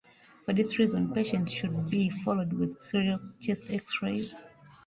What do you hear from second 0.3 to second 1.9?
For this reason, patients should